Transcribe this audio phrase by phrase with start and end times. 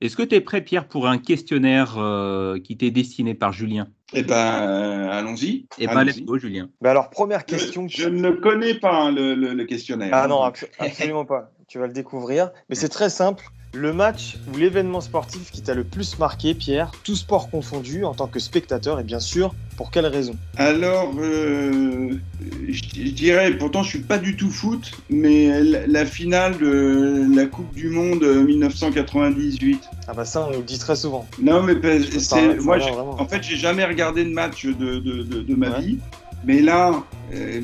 [0.00, 3.88] Est-ce que tu es prêt, Pierre, pour un questionnaire euh, qui t'est destiné par Julien?
[4.14, 5.66] Eh ben, euh, allons-y.
[5.78, 6.70] Eh ben, let's go, Julien.
[6.80, 7.88] Bah alors, première question.
[7.88, 10.10] Je, je ne connais pas hein, le, le- le questionnaire.
[10.12, 11.50] Ah non, abso- absolument pas.
[11.66, 12.50] Tu vas le découvrir.
[12.68, 13.44] Mais c'est très simple.
[13.74, 18.14] Le match ou l'événement sportif qui t'a le plus marqué, Pierre, tout sport confondu, en
[18.14, 20.36] tant que spectateur, et bien sûr, pour quelle raison?
[20.56, 22.18] Alors, euh,
[22.66, 27.74] je, dirais, pourtant je suis pas du tout foot, mais la, finale de la Coupe
[27.74, 29.82] du Monde euh, 1998.
[30.06, 31.28] Ah bah ça, on le dit très souvent.
[31.38, 31.74] Non, mais
[32.18, 35.68] c'est moi, je- en fait, j'ai jamais regardé de match de, de, de, de ma
[35.70, 35.80] Ouais.
[35.82, 35.98] vie.
[36.44, 37.60] Mais là, euh,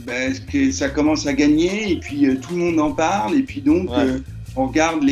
[0.52, 3.62] que ça commence à gagner et puis euh, tout le monde en parle et puis
[3.62, 4.20] donc Ouais.
[4.56, 4.68] On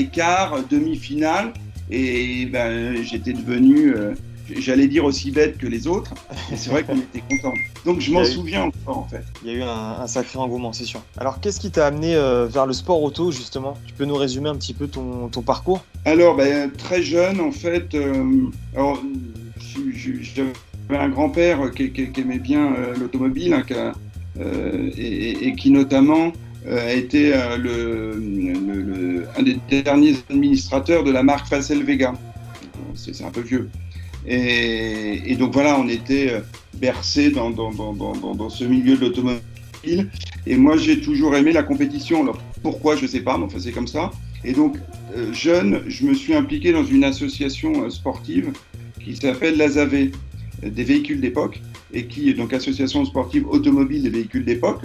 [0.07, 1.53] quarts, euh, demi-finale
[1.91, 4.15] et ben, j'étais devenu, euh,
[4.57, 6.15] j'allais dire aussi bête que les autres.
[6.55, 7.55] C'est vrai qu'on était content.
[7.85, 9.23] Donc je m'en eu- souviens encore en fait.
[9.45, 11.01] Il y a eu un, un sacré engouement, c'est sûr.
[11.19, 13.77] Alors, qu'est-ce qui t'a amené euh, vers le sport auto, justement?
[13.87, 15.85] Tu peux nous résumer un petit peu ton, ton parcours?
[16.05, 18.25] Alors, ben, très jeune, en fait, euh,
[18.77, 19.01] alors,
[20.23, 20.53] j'avais
[20.91, 23.93] un grand-père qui, qui- qui aimait bien l'automobile hein,
[24.39, 26.33] et, et- et qui notamment
[26.69, 28.15] a été euh,
[29.37, 32.15] un des derniers administrateurs de la marque Facel Vega.
[32.95, 33.69] C'est un peu vieux.
[34.27, 36.41] Et, donc voilà, on était euh,
[36.75, 37.51] bercé dans,
[38.51, 40.09] ce milieu de l'automobile.
[40.47, 42.23] Et moi, j'ai toujours aimé la compétition.
[42.23, 44.11] Alors, pourquoi, je sais pas, mais enfin, c'est comme ça.
[44.45, 44.77] Et donc,
[45.17, 48.53] euh, jeune, je me suis impliqué dans une association euh, sportive
[49.03, 49.95] qui s'appelle l'ASAV,
[50.65, 51.61] euh, des véhicules d'époque,
[51.93, 54.83] et qui est donc association sportive automobile des véhicules d'époque,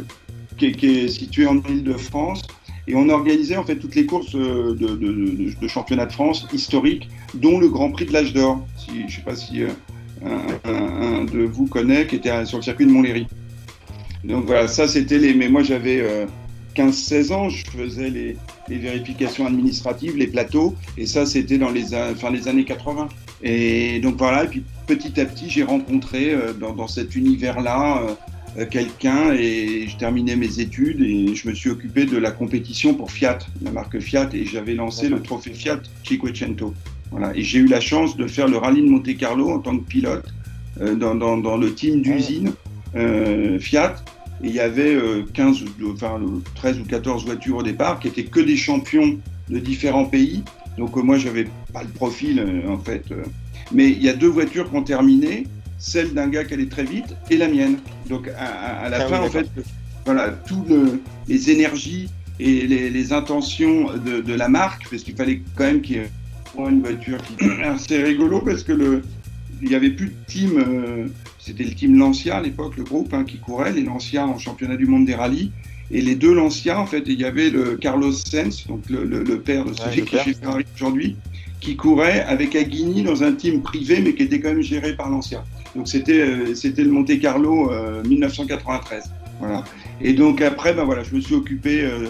[0.57, 2.41] qui, est- qui est située en Ile-de-France.
[2.89, 6.47] Et on organisait en fait toutes les courses euh, de, de, de- championnat de France
[6.53, 8.65] historiques, dont le Grand Prix de l'âge d'or.
[8.87, 9.67] Je ne sais pas si euh,
[10.65, 13.27] un, de vous connaît, qui était sur le circuit de Montlhéry.
[14.23, 15.33] Donc voilà, ça c'était les.
[15.33, 16.25] Mais moi j'avais euh,
[16.75, 18.37] 15-16 ans, je faisais les,
[18.69, 21.85] vérifications administratives, les plateaux, et ça c'était dans les,
[22.31, 23.09] les années 80.
[23.43, 28.01] Et donc voilà, et puis petit à petit j'ai rencontré euh, dans, cet univers-là
[28.69, 33.11] quelqu'un et je terminais mes études et je me suis occupé de la compétition pour
[33.11, 36.73] Fiat, la marque Fiat, et j'avais lancé le trophée Fiat Cinquecento.
[37.11, 39.77] Voilà, et j'ai eu la chance de faire le rallye de Monte Carlo en tant
[39.77, 40.25] que pilote
[40.81, 42.51] euh, dans, le team d'usine
[42.95, 43.95] euh, Fiat.
[44.43, 47.99] Et il y avait euh, 15, ou- enfin, euh, 13 ou 14 voitures au départ
[47.99, 49.17] qui étaient que des champions
[49.49, 50.43] de différents pays.
[50.77, 53.03] Donc euh, moi, j'avais pas le profil euh, en fait.
[53.11, 53.23] euh.
[53.71, 56.83] Mais il y a deux voitures qui ont terminé, celle d'un gars qui allait très
[56.83, 57.77] vite et la mienne.
[58.09, 59.47] Donc à, à- à la Ah oui, fin, en fait,
[60.05, 60.69] voilà, toutes
[61.27, 65.81] les énergies et les, les intentions de, de la marque, parce qu'il fallait quand même
[65.81, 66.09] qu'il y ait
[66.57, 67.33] une voiture qui.
[67.87, 69.03] C'est rigolo parce que le,
[69.61, 70.51] il n'y avait plus de team.
[70.57, 71.05] euh,
[71.39, 74.75] c'était le team Lancia à l'époque, le groupe hein, qui courait, les Lancia en championnat
[74.75, 75.51] du monde des rallyes.
[75.89, 79.23] Et les deux Lancia, en fait, il y avait le Carlos Sainz, donc le, le-
[79.23, 80.23] le père de celui qui est père.
[80.25, 81.15] chez Ferrari aujourd'hui,
[81.61, 85.09] qui courait avec Aguini dans un team privé, mais qui était quand même géré par
[85.09, 85.43] Lancia.
[85.77, 89.03] Donc c'était euh, c'était le Monte Carlo euh, 1993.
[89.39, 89.63] Voilà.
[90.01, 92.07] Et donc après, ben voilà, je me suis occupé euh,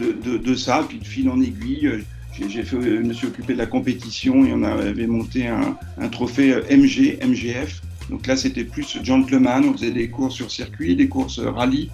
[0.00, 1.86] de, de, ça, puis de fil en aiguille.
[1.88, 2.02] euh,
[2.48, 6.08] j'ai- fait, je me suis occupé de la compétition et on avait monté un, un
[6.08, 7.82] trophée euh, MG, MGF.
[8.10, 9.64] Donc là, c'était plus gentleman.
[9.68, 11.90] On faisait des courses sur circuit, des courses euh, rallye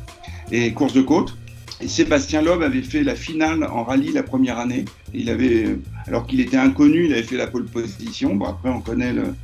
[0.53, 1.37] et courses de côte.
[1.83, 4.85] Et Sébastien Loeb avait fait la finale en rallye la première année.
[5.15, 8.35] Il avait, euh, alors qu'il était inconnu, il avait fait la pole position.
[8.35, 9.35] Bon, après, on connaît le,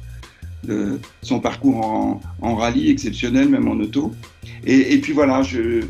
[0.66, 4.14] le- son parcours en, en rallye exceptionnel, même en auto.
[4.64, 5.84] Et, et puis voilà, je, euh,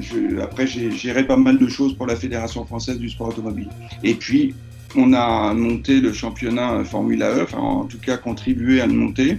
[0.00, 3.68] je, après, j'ai géré pas mal de choses pour la Fédération française du sport automobile.
[4.02, 4.54] Et puis,
[4.96, 9.38] on a monté le championnat Formula E, enfin, en tout cas, contribué à le monter.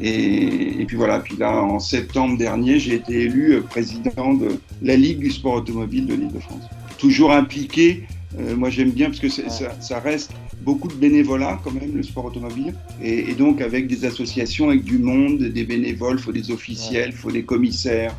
[0.00, 4.58] Et, et puis voilà, puis là, en septembre dernier, j'ai été élu euh, président de
[4.82, 6.64] la Ligue du sport automobile de l'Île-de-France.
[6.98, 8.04] Toujours impliqué,
[8.38, 10.32] euh, moi j'aime bien parce que ça reste
[10.64, 12.74] beaucoup de bénévolat quand même, le sport automobile.
[13.02, 17.10] Et, et donc avec des associations, avec du monde, des bénévoles, il faut des officiels,
[17.10, 18.14] il faut des commissaires.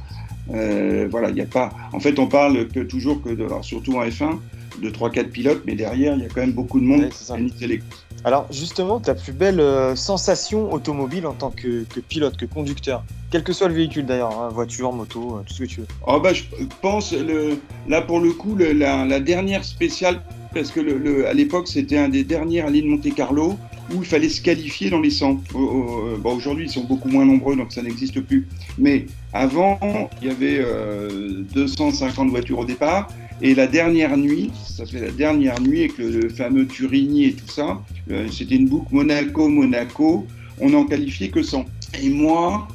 [0.54, 1.74] Euh, voilà, il n'y a pas.
[1.92, 4.38] En fait, on parle que, toujours que, de, alors, surtout en F1,
[4.82, 7.82] de 3-4 pilotes, mais derrière, il y a quand même beaucoup de monde Ouais, les
[8.24, 13.04] Alors, justement, ta plus belle euh, sensation automobile en tant que, que pilote, que conducteur,
[13.32, 15.88] quel que soit le véhicule d'ailleurs, hein, voiture, moto, euh, tout ce que tu veux.
[16.06, 16.44] Oh bah, je
[16.82, 20.22] pense, le, là pour le coup, le- la, la dernière spéciale,
[20.56, 23.60] parce que à l'époque c'était un des derniers rallyes de Monte Carlo
[23.94, 25.44] où il fallait se qualifier dans les 100.
[25.54, 28.48] Au- au- bon, Aujourd'hui ils sont beaucoup moins nombreux donc ça n'existe plus.
[28.80, 29.78] Mais avant
[30.22, 33.12] il y avait euh, 250 voitures au départ
[33.42, 37.34] et la dernière nuit, ça fait la dernière nuit avec le, le fameux Turini et
[37.34, 40.26] tout ça, euh, c'était une boucle Monaco-Monaco,
[40.62, 41.66] on n'en qualifiait que 100.
[42.02, 42.66] Et moi,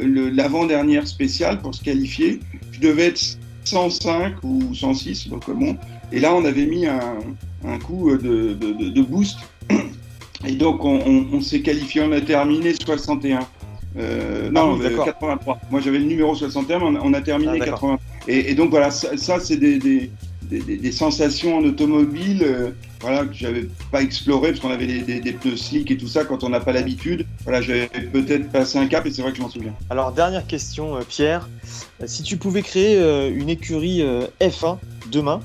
[0.00, 2.40] l'avant-dernière spéciale pour se qualifier,
[2.72, 3.20] je devais être
[3.64, 5.76] 105 ou 106, donc bon.
[6.12, 7.18] Et là, on avait mis un,
[7.66, 9.38] un coup de, de- boost.
[10.46, 13.40] Et donc, on, s'est qualifié, on a terminé 61.
[13.98, 15.54] Euh, non, 83.
[15.54, 17.98] Euh, Moi, j'avais le numéro 61, mais on, a terminé 80.
[17.98, 22.70] Ah, et, donc, voilà, ça, c'est des, des, sensations en automobile euh,
[23.00, 26.44] voilà, que j'avais pas exploré parce qu'on avait des, pneus slick et tout ça quand
[26.44, 27.26] on n'a pas l'habitude.
[27.42, 29.74] Voilà, j'avais peut-être passé un cap et c'est vrai que je m'en souviens.
[29.90, 31.48] Alors, dernière question, Pierre.
[32.06, 32.98] Si tu pouvais créer
[33.30, 34.04] une écurie
[34.40, 34.78] F1
[35.10, 35.40] demain,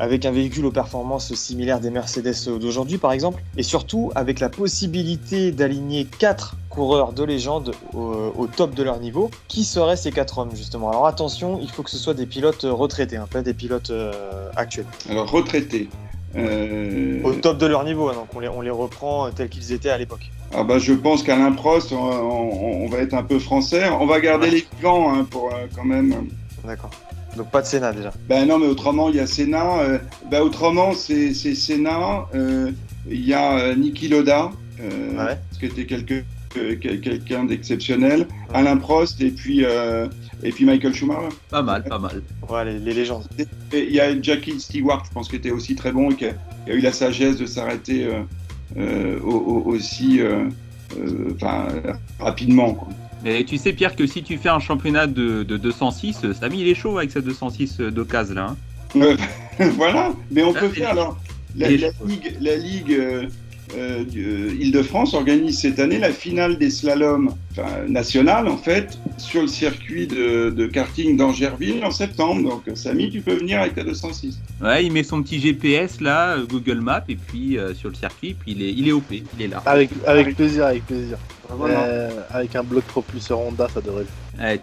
[0.00, 4.48] avec un véhicule aux performances similaires des Mercedes d'aujourd'hui par exemple, et surtout avec la
[4.48, 9.30] possibilité d'aligner quatre coureurs de légende au, top de leur niveau.
[9.46, 10.90] Qui seraient ces quatre hommes justement?
[10.90, 14.48] Alors attention, il faut que ce soit des pilotes retraités, hein, pas des pilotes euh,
[14.56, 14.86] actuels.
[15.10, 15.88] Alors retraités.
[16.36, 19.72] Euh, au top de leur niveau, hein, donc on les, on les reprend tels qu'ils
[19.72, 20.30] étaient à l'époque.
[20.54, 23.88] Ah bah je pense qu'Alain Prost, on, va être un peu français.
[23.90, 26.28] On va garder les vivants hein, pour euh, quand même.
[26.64, 26.90] D'accord.
[27.36, 28.12] Donc pas de Sénat déjà.
[28.28, 29.80] Ben non, mais autrement, il y a Sénat.
[29.80, 29.98] Euh,
[30.30, 32.26] ben autrement, c'est Sénat.
[32.34, 32.70] Euh,
[33.08, 34.50] il y a euh, Niki Loda,
[34.80, 35.38] ouais.
[35.58, 38.26] qui était quelqu'un d'exceptionnel.
[38.52, 39.64] Alain Prost et puis,
[40.42, 41.28] et puis Michael Schumacher.
[41.50, 42.22] Pas mal, pas mal.
[42.48, 43.24] Ouais, les, légendes.
[43.72, 46.34] il y a Jackie Stewart, je pense, qui était aussi très bon et qui a,
[46.66, 48.08] eu la sagesse de s'arrêter
[49.64, 50.20] aussi
[52.18, 52.74] rapidement.
[52.74, 52.88] Quoi.
[53.22, 56.74] Mais tu sais, Pierre, que si tu fais un championnat de, 206, Samy, il est
[56.74, 58.56] chaud avec sa 206 d'occasion là.
[58.96, 59.16] Hein.
[59.76, 61.18] voilà, mais on peut faire alors.
[61.56, 63.28] La, ligue, la ligue
[63.76, 67.34] euh, euh, euh, Île-de-France organise cette année la finale des slaloms
[67.88, 72.48] nationales, en fait, sur le circuit de, karting d'Angerville en septembre.
[72.48, 74.38] Donc, Samy, tu peux venir avec ta 206.
[74.62, 78.52] Ouais, il met son petit GPS là, Google Maps, et puis sur le circuit, puis
[78.52, 79.62] il est, il est OP, il est là.
[79.66, 81.18] Avec, avec plaisir, avec plaisir.
[82.30, 84.06] avec un bloc propulseur Honda, ça devrait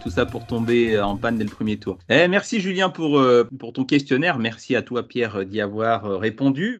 [0.02, 1.98] tout ça pour tomber en panne dès le premier tour.
[2.08, 3.22] Eh, merci Julien pour,
[3.58, 4.38] pour ton questionnaire.
[4.38, 6.76] Merci à toi Pierre d'y avoir répondu.